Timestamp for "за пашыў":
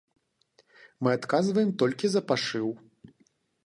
2.15-2.67